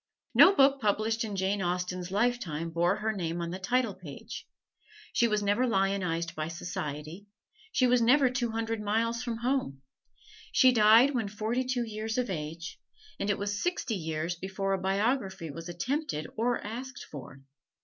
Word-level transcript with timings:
No 0.33 0.55
book 0.55 0.81
published 0.81 1.23
in 1.23 1.35
Jane 1.35 1.61
Austen's 1.61 2.09
lifetime 2.09 2.71
bore 2.71 2.95
her 2.95 3.11
name 3.13 3.39
on 3.39 3.51
the 3.51 3.59
title 3.59 3.93
page; 3.93 4.47
she 5.13 5.27
was 5.27 5.43
never 5.43 5.67
lionized 5.67 6.33
by 6.33 6.47
society; 6.47 7.27
she 7.71 7.85
was 7.85 8.01
never 8.01 8.27
two 8.27 8.49
hundred 8.49 8.81
miles 8.81 9.21
from 9.21 9.37
home; 9.37 9.83
she 10.51 10.71
died 10.71 11.13
when 11.13 11.27
forty 11.27 11.63
two 11.63 11.83
years 11.83 12.17
of 12.17 12.31
age, 12.31 12.79
and 13.19 13.29
it 13.29 13.37
was 13.37 13.61
sixty 13.61 13.93
years 13.93 14.33
before 14.35 14.73
a 14.73 14.79
biography 14.81 15.51
was 15.51 15.69
attempted 15.69 16.25
or 16.35 16.59
asked 16.65 17.05
for. 17.11 17.41